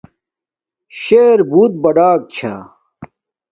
[1.01, 2.53] شر بُوٹ بڑک چھا